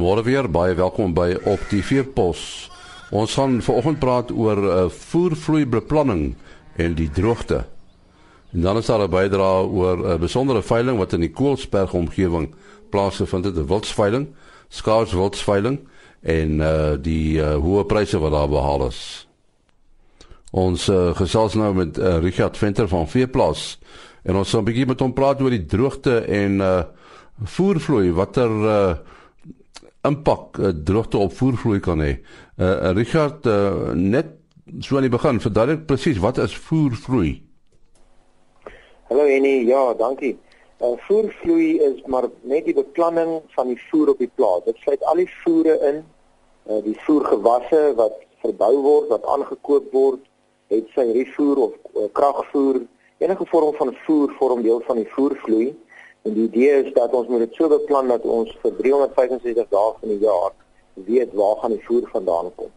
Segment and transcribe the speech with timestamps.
[0.00, 2.70] Goeiemôre weer, baie welkom by Op die Veepos.
[3.12, 6.22] Ons gaan vanoggend praat oor uh, voervloeibeplanning
[6.80, 7.58] en die droogte.
[8.56, 11.92] En dan is daar 'n bydrae oor 'n uh, besondere veiling wat in die Koelsberg
[11.92, 12.54] omgewing
[12.88, 14.28] plaasgevind het, 'n wildsveiling,
[14.68, 15.78] skaars wildsveiling
[16.22, 19.28] en uh, die uh, hoë pryse wat daar behaal is.
[20.50, 23.78] Ons uh, gesels nou met uh, Richard Venter van Veeplaas
[24.24, 26.82] en ons gaan 'n bietjie met hom praat oor die droogte en uh,
[27.44, 28.96] voervloei watter uh,
[30.06, 32.16] impak uh, droogte op voervloei kan hê.
[32.56, 34.36] Uh, Richard uh, net
[34.78, 37.34] so aan die begin verduidelik presies wat is voervloei?
[39.10, 40.36] Hallo Annie, ja, dankie.
[40.80, 44.64] Uh, voervloei is maar net die beplanning van die voer op die plaas.
[44.64, 46.02] Dit sluit al die voere in,
[46.70, 50.22] uh, die voergewasse wat verbou word, wat aangekoop word,
[50.72, 52.80] het sy rifoer of uh, kragvoer,
[53.20, 55.72] enige vorm van voer vorm deel van die voervloei.
[56.22, 59.92] En die idee is dat ons moet dit so beplan dat ons vir 365 dae
[60.00, 60.52] van die jaar
[61.08, 62.68] weet waar gaan die voer vandaan kom.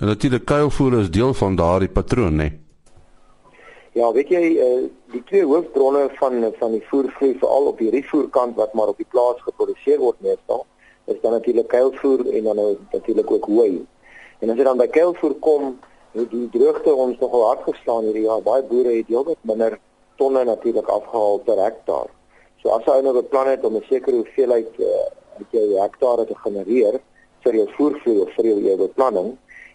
[0.00, 2.48] En natuurlik kuilvoer is deel van daardie patroon, né?
[3.92, 8.56] Ja, weet jy, uh, die twee hoofbronne van van die voervloei veral op die rifoerkant
[8.56, 10.64] wat maar op die plaas geproduseer word meestal,
[11.04, 12.60] is dan natuurlik kuilvoer en dan
[12.92, 13.86] natuurlik ook hooi.
[14.38, 15.74] En as jy dan by kuilvoer kom,
[16.14, 18.40] het die droogte ons nogal hard geslaan hierdie jaar.
[18.46, 19.76] Baie boere het heelwat minder
[20.20, 22.08] tonne natuurlik afgehaal per hektaar.
[22.62, 25.06] So as jy nou beplan het om 'n sekere hoeveelheid uh,
[25.38, 27.00] uit jou hektare te genereer
[27.44, 29.30] vir jou voervloei of vir jou, jou beplanning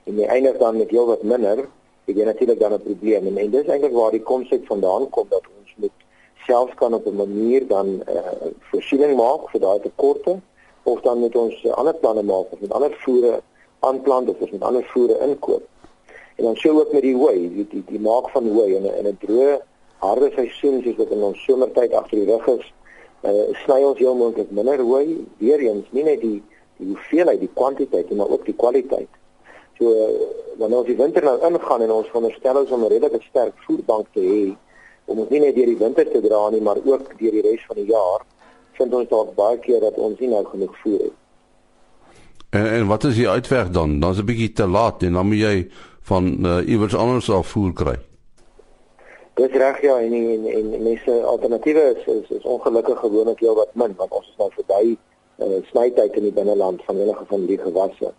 [0.06, 1.66] en jy eindig dan met heelwat minder,
[2.06, 5.28] het jy natuurlik dan 'n probleem en, en dis eintlik waar die konsep vandaan kom
[5.30, 5.98] dat ons moet
[6.46, 10.40] self kan op 'n manier dan uh, voorsiening maak vir daai tekorte
[10.84, 13.42] of dan moet ons uh, ander planne maak of met ander voere
[13.80, 15.64] aanplant of ons met ander voere inkoop.
[16.36, 18.98] En dan sou ook met die hooi, die die, die maak van hooi in 'n
[19.00, 19.62] in 'n droë
[20.00, 22.74] harde seisoen soos wat in ons somertyd agter die rug is,
[23.24, 26.42] uh, sny ons heel moontlik minder hooi, weer eens nie net die
[26.76, 29.08] die hoeveelheid, die kwantiteit, maar ook die kwaliteit.
[29.78, 30.08] So uh,
[30.60, 34.08] wanneer ons die winter nou ingaan en ons veronderstel ons om 'n redelike sterk voerbank
[34.14, 34.56] te hê
[35.06, 37.66] om ons nie net deur die winter te dra nie, maar ook deur die res
[37.68, 38.26] van die jaar,
[38.78, 41.16] vind ons dalk baie keer dat ons nie nou genoeg voer het.
[42.50, 44.00] En en wat is die uitweg dan?
[44.00, 45.68] Dan's 'n bietjie te laat en dan moet jy
[46.02, 47.96] van uh, iewers anders af voer kry.
[49.36, 53.74] Dis reg ja en en, en mense alternatiewe is, is is ongelukkig gewoonlik heel wat
[53.74, 54.96] min want ons is nou verby
[55.44, 58.14] uh, snytyd in die binneland van enige van die gewasse.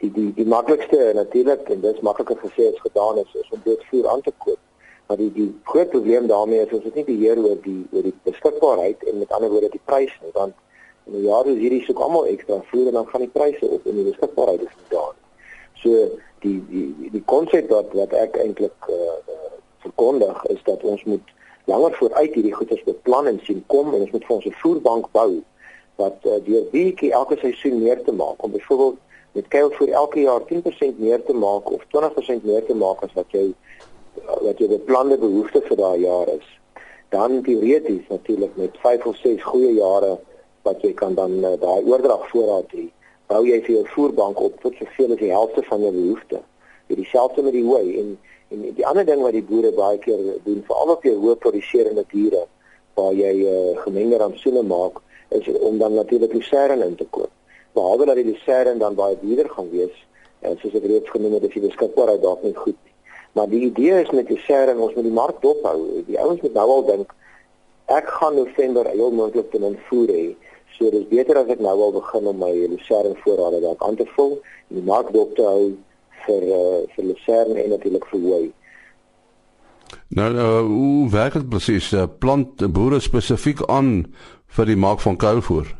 [0.00, 3.84] Die die die maklikste natuurlik en dis makliker gesê as gedaan is is om dit
[3.90, 4.62] voer aan te koop.
[5.06, 8.16] Maar die die groot probleem daarmee is ons het nie beheer oor die oor die
[8.30, 10.56] beskikbaarheid en met ander woorde die prys nie want
[11.04, 14.00] in die jare hierdie soek almal ekstra voer en dan gaan die pryse op en
[14.00, 15.28] die beskikbaarheid is nie daar nie.
[15.84, 16.08] So
[16.48, 19.20] die die die konsep wat wat ek eintlik uh,
[19.84, 21.32] verkondig is dat ons moet
[21.70, 25.10] langer vooruit hierdie goeders beplan en sien kom en ons moet vir ons 'n voerbank
[25.12, 25.42] bou
[26.00, 28.98] wat uh, deur bietjie elke seisoen meer te maak om byvoorbeeld
[29.32, 33.30] met kuilvoer elke jaar 10% meer te maak of 20% meer te maak as wat
[33.36, 36.48] jy uh, wat jy beplande behoefte vir daai jaar is.
[37.08, 40.18] Dan teoreties natuurlik met 5 of 6 goeie jare
[40.62, 42.88] wat jy kan dan uh, daai oordrag voorraad hê,
[43.32, 46.42] bou jy vir jou voerbank op tot soveel as die helfte van jou behoefte.
[46.86, 48.18] Dit dieselfde met die hooi en
[48.52, 52.04] En die ander ding wat die boere baie keer doen, veral op jou hoë produserende
[52.10, 52.44] diere
[52.98, 54.98] waar jy uh, gemengde ramsoene maak,
[55.32, 57.30] is om dan natuurlik lucerne in te koop.
[57.72, 59.94] Behalwe dat die lucerne dan baie duurder gaan wees,
[60.44, 62.92] en soos ek reeds genoem het, is die beskikbaarheid dalk nie goed nie.
[63.32, 65.78] Maar die idee is met lucerne ons moet die mark dophou.
[66.10, 67.14] Die ouens moet nou al dink
[67.92, 70.26] ek gaan November heel moontlik te min voer hê.
[70.76, 74.04] So dis beter as ek nou al begin om my lucerne voorrade dalk aan te
[74.12, 75.72] vul en die mark dop te hou
[76.26, 78.46] vir uh, vir lucerne en natuurlik vir hooi.
[80.08, 81.92] Nou uh, hoe werk dit presies?
[81.92, 84.06] Uh, plant boere spesifiek aan
[84.56, 85.70] vir die maak van kuilvoer?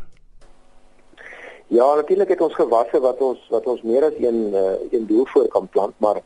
[1.72, 5.26] Ja, natuurlik het ons gewasse wat ons wat ons meer as een uh, een doel
[5.32, 6.20] voor kan plant, maar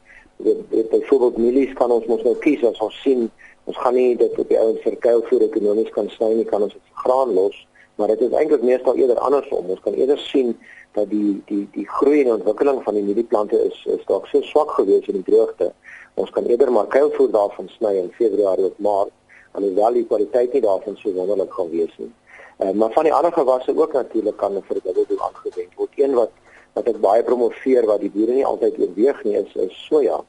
[0.91, 3.29] byvoorbeeld mielies kan ons mos nou kies as ons sien
[3.67, 6.75] ons gaan nie dit op die ouens vir kuilvoer ekonomies kan sny nie, kan ons
[6.75, 7.57] dit vir graan los,
[7.99, 9.71] maar dit is eintlik meestal eerder andersom.
[9.75, 10.53] Ons kan eerder sien
[10.97, 14.73] dat die die die groei en ontwikkeling van die mielieplante is is dalk so swak
[14.79, 15.73] gewees in die droogte.
[16.15, 19.13] Ons kan eerder maar kuilvoer daarvan sny in Februarie of Maart,
[19.53, 22.13] alhoewel die kwaliteit nie daarvan so wonderlik gaan wees nie.
[22.59, 26.01] Uh, maar van die ander gewasse ook natuurlik kan vir dit ook aangewend word.
[26.01, 26.33] Een wat
[26.77, 30.23] wat ek baie promoveer wat die boere nie altyd oorweeg nie is is soja.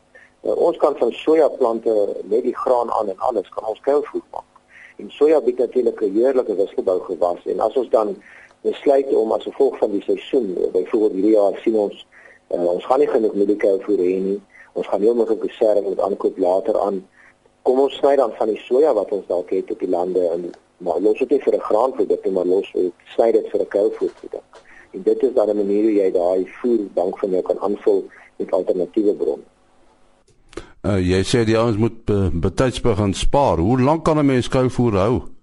[0.43, 4.23] Uh, ons kan van soja plante met die graan aan en alles kan ons kuilvoer
[4.35, 4.47] maak.
[4.97, 8.15] En soja bied natuurlik 'n heerlike wisselbou gewas en as ons dan
[8.61, 12.05] besluit om as gevolg van die seisoen, byvoorbeeld hierdie jaar sien ons
[12.53, 14.39] uh, ons gaan nie genoeg medical voer hê nie.
[14.77, 17.01] Ons gaan heeltemal op beserre met aankoop later aan.
[17.67, 20.49] Kom ons sny dan van die soja wat ons dalk het op die lande en
[20.85, 23.67] maar los dit nie vir 'n graanproduk nie, maar los dit sny dit vir 'n
[23.67, 24.61] kuilvoerproduk.
[24.93, 28.05] En dit is dan 'n manier hoe jy daai voerbank van jou kan aanvul
[28.37, 29.43] met alternatiewe bronne.
[30.83, 33.57] Uh, jy sê die ouens moet betyds begin spaar.
[33.57, 35.36] Hoe lank kan 'n mens kuilvoer hou?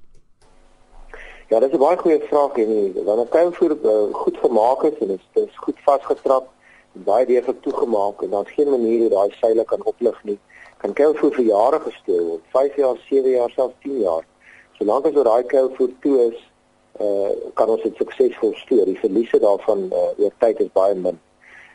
[1.55, 5.07] Ja, dit is 'n baie goeie vraag en wanneer kuilvoer uh, goed gemaak is en
[5.07, 6.47] dit is goed vasgetrap,
[6.93, 10.39] baie deeglik toegemaak en daar's geen manier hoe daai seile kan oplig nie.
[10.77, 14.25] Kan kuilvoer vir jare gesteel word, 5 jaar, 7 jaar, selfs 10 jaar.
[14.79, 16.41] Solank as daai kuilvoer toe is,
[17.01, 18.85] uh, kan ons dit suksesvol stoor.
[18.85, 21.21] Die verliese daarvan uh, oor tyd is baie min.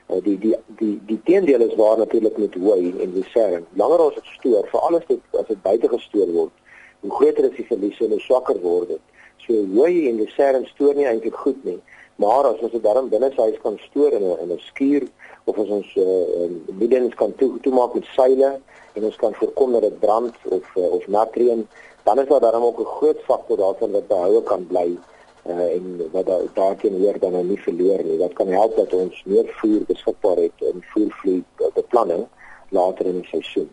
[0.09, 3.63] Uh, die die die die teendeel is waar natuurlik met hooi en reserve.
[3.73, 6.51] Langer as dit stoor, veral as dit as dit buite gestoor word,
[6.99, 9.05] hoe groter is die verliese en hoe swakker word dit.
[9.49, 11.79] So hooi en reserve stoor nie eintlik goed nie.
[12.21, 15.07] Maar as ons dit darm binne sy huis kan stoor in 'n in 'n skuur
[15.49, 16.49] of as ons uh,
[16.81, 18.59] middels kan toe toemaak met seile
[18.93, 21.67] en ons kan voorkom dat dit brand of uh, of natrium,
[22.03, 24.97] dan is daar darm ook 'n groot faktor daarvan wat behoue kan bly
[25.45, 28.17] uh, en wat daar daarteen hoor dan nie verloor nie.
[28.17, 31.43] Dat kan help dat ons meer voer beskikbaar het in voervloei
[31.73, 32.27] beplanning
[32.69, 33.69] later in die seisoen.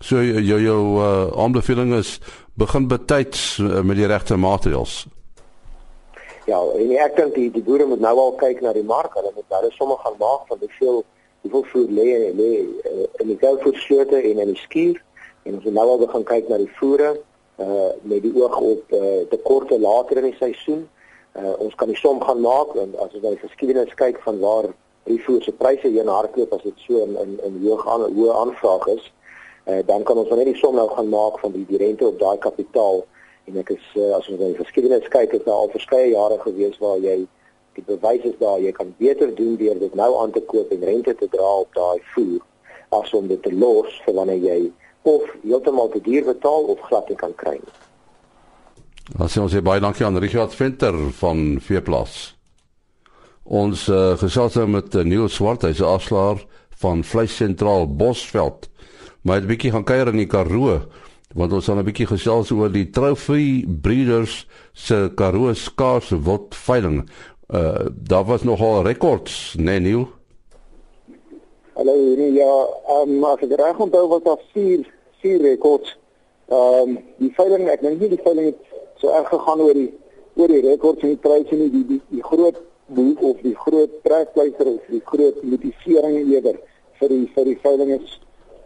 [0.00, 2.20] So jou jou uh, aanbeveling is
[2.56, 5.04] begin betyds uh, met die regte maatreëls.
[6.46, 9.16] Ja, en ek dink die die boere moet nou al kyk na die mark.
[9.18, 11.02] Hulle moet hulle sommer gaan maak van hoeveel
[11.42, 14.96] hoeveel voer lê en lê uh, in die goudvoerslote en in die skuur
[15.46, 17.16] en ons nou al begin kyk na die voere
[17.62, 20.86] uh met die oog op uh tekorte later in die seisoen.
[21.36, 24.40] Uh ons kan die som gaan maak en as ons na die geskiedenis kyk van
[24.40, 24.70] waar
[25.06, 28.40] die voer se pryse heen hardloop as dit so in in, in hoog aan hoë
[28.42, 29.25] aanvraag is, uh
[29.66, 32.38] dan kan ons net die som nou gaan maak van die die rente op daai
[32.38, 33.02] kapitaal
[33.46, 36.38] en ek is uh, as ons na die geskiedenis kyk het daar al verskeie jare
[36.42, 37.16] gewees waar jy
[37.78, 40.86] die bewys is daar jy kan beter doen deur dit nou aan te koop en
[40.90, 42.42] rente te dra op daai voer
[42.94, 44.60] as om dit te los vir wanneer jy
[45.06, 47.76] of heeltemal te duur betaal of glad nie kan kry nie.
[49.14, 52.16] Ons sê ons sê baie dankie aan Richard Venter van Veeplas.
[53.46, 56.42] Ons uh, gesels nou met uh, Niels Swart, hy's 'n afslaer
[56.82, 58.66] van Vleissentraal Bosveld.
[59.26, 60.80] Maar het 'n bietjie gaan kuier in die Karoo
[61.34, 67.10] want ons gaan 'n bietjie gesels oor die Trophy Breeders se Karoo skaars wild veiling.
[67.50, 70.08] Uh daar was nogal rekords, nee Neil.
[71.74, 75.98] Hallo, nee, ja, um, as ek reg onthou was daar 4 4 rekords.
[76.48, 78.62] Ehm um, die veiling, ek dink nie die veiling het
[78.96, 79.92] so erg gegaan oor die
[80.36, 83.90] oor die rekords en die pryse nie, die die die groot boek of die groot
[84.02, 86.56] trekpleister of die groot motivering eerder
[87.00, 88.20] vir die vir die veiling is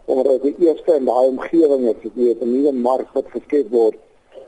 [0.05, 3.69] omdat dit die eerste in daai omgewing is, dit weet 'n nuwe mark wat geskep
[3.69, 3.95] word.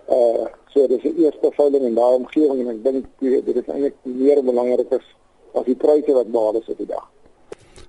[0.10, 3.96] Uh so dis die eerste veiling in daai omgewing en ek dink dit is eintlik
[4.02, 5.06] meer belangrik as
[5.54, 7.06] as die pryse wat behaal is op die dag.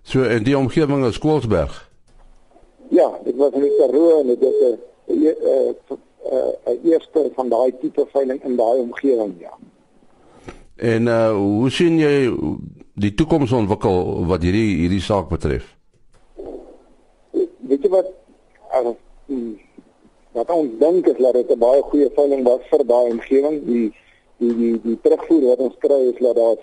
[0.03, 1.91] So in die omgewing is Koelsberg.
[2.89, 4.79] Ja, dit was in Karoo en dit is 'n
[6.67, 9.53] 'n eerste van daai tipe veiling in daai omgewing, ja.
[10.77, 12.35] En uh hoe sien jy
[12.95, 15.77] die toekoms ontwikkel wat hierdie hierdie saak betref?
[17.97, 18.13] Wat
[18.79, 18.87] as
[20.35, 23.89] wat ons dink is dat dit 'n baie goeie veiling was vir daai omgewing die
[24.39, 26.61] die die die terugvoer wat ons kry is dat daar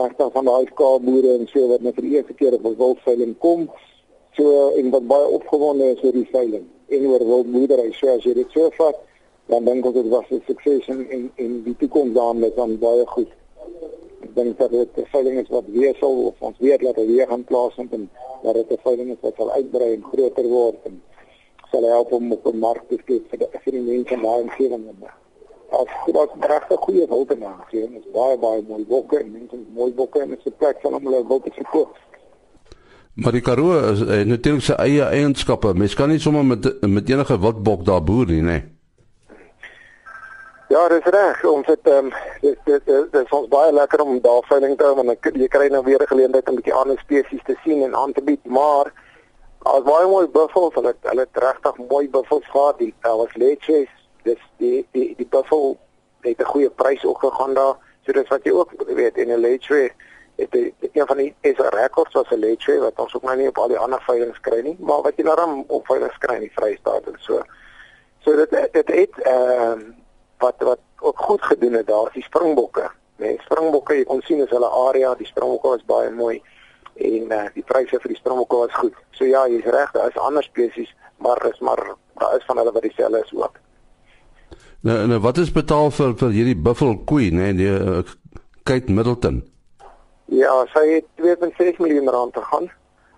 [0.00, 3.34] regtig van daai skaapboere en so wat net vir die eerste keer op 'n wildveiling
[3.38, 3.70] kom.
[4.36, 8.34] So en wat baie opgewonde is oor die veiling en oor wildboerdery so as jy
[8.34, 8.96] dit so vat
[9.46, 13.06] dan dink ek dit was 'n sukses en en en die toekoms daarmee dan baie
[13.06, 13.30] goed
[14.24, 17.06] ek dink dat dit 'n veiling is wat weer sal of ons weet dat dit
[17.06, 18.10] weer gaan plaasvind en
[18.42, 21.02] dat dit 'n veiling is wat sal uitbrei en groter word en
[21.70, 24.50] sal help om op 'n mark te skep vir die vir die mense daar in
[24.56, 24.86] Seeland.
[25.70, 30.20] As ook regtig goeie en aangeneem is baie baie mooi bokke en mense mooi bokke
[30.20, 31.96] en dit is 'n plek van om hulle wil te verkoop.
[33.14, 35.74] Maar die Karoo is uh, natuurlik sy eie eienskappe.
[35.74, 38.73] Mens kan nie sommer met met enige wildbok daar boer nie, nee.
[40.74, 41.44] Ja, dis reg.
[41.44, 44.94] Ons het ehm um, dit dit dit ons baie lekker om daar veiling te hou
[44.98, 47.94] want jy kry nou weer 'n geleentheid om 'n bietjie ander spesies te sien en
[47.94, 48.90] aan te bied, maar
[49.58, 52.78] as baie mooi buffels, hulle hulle het regtig mooi buffels gehad.
[52.78, 53.88] Die daar was leches,
[54.22, 55.78] dis die die die buffel
[56.20, 57.76] het 'n goeie prys ook gegaan daar.
[58.02, 59.90] So dis wat jy ook weet in 'n leche
[60.36, 63.36] het die, een van die is 'n rekord was 'n leche wat ons ook nou
[63.36, 66.34] nie op al die ander veilings kry nie, maar wat jy daarom op veilings kry
[66.34, 67.42] in die Vrystaat en so.
[68.18, 70.03] So dit dit het ehm um,
[70.44, 72.88] wat wat ook goed gedoen het daar is die springbokke.
[73.22, 76.40] Nee, springbokke, jy kon sien is hulle area, die springbokke was baie mooi
[76.94, 78.96] en uh, die pryse vir die springbokke was goed.
[79.18, 80.90] So ja, jy's reg, daar is ander spesies,
[81.22, 81.82] maar is maar
[82.20, 83.58] daar is van hulle wat dieselfde is ook.
[84.86, 88.02] Nou, nou wat is betaal vir vir hierdie buffel koei, nê, nee, die uh,
[88.68, 89.42] Kate Middleton?
[90.32, 92.70] Ja, sy het 2.6 miljoen rand te gaan.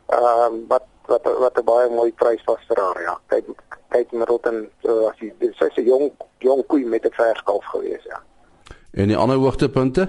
[0.07, 3.19] Ehm um, wat wat wat 'n baie mooi prys was vir haar, ja.
[3.27, 3.45] Kyk
[3.89, 8.23] kyk Middleton, so as jy sy's 'n jong jong koei met 'n verskalf gewees, ja.
[8.91, 10.09] En die ander hoogtepunte?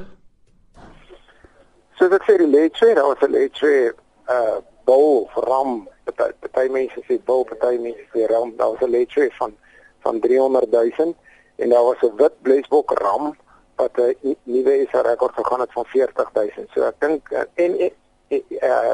[1.97, 3.93] Soos ek sê die Letwe, daar was 'n Letwe
[4.29, 5.87] uh bul ram.
[6.03, 8.53] Party party mense sê bul, party mense sê ram.
[8.57, 9.55] Daar was 'n Letwe van
[9.99, 11.15] van 300 000
[11.55, 13.35] en daar was 'n wit blesbok ram
[13.75, 16.49] wat 'n nuwe SA rekord gegaan het van 40 000.
[16.73, 17.91] So ek dink en, en,
[18.27, 18.93] en uh,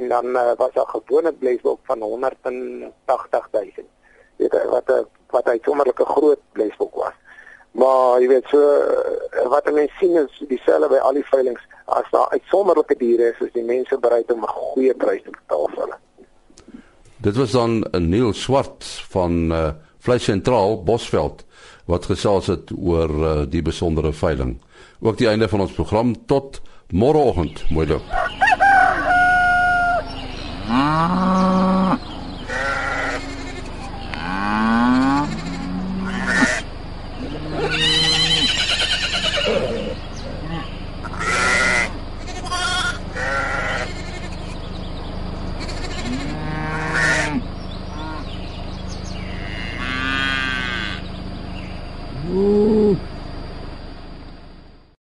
[0.00, 3.86] en dan uh, was daar gewone blesbok van 180 000.
[4.36, 7.16] Weet jy wat 'n wat hy sommerlike groot blesbok was.
[7.70, 8.60] Maar jy weet so
[9.52, 13.52] wat mense sien is dieselfde by al die veilinge as daar uitsonderlike diere is, is
[13.52, 15.98] die mense bereid om 'n goeie prys te betaal vir hulle.
[17.16, 21.44] Dit was dan Neil Swart van uh, Vleis Sentraal Bosveld
[21.86, 24.58] wat gesels het oor uh, die besondere veiling.
[25.00, 26.60] Ook die einde van ons program tot
[26.90, 27.70] môreoggend.
[27.70, 28.25] Mooi loop.
[30.98, 31.65] Ah.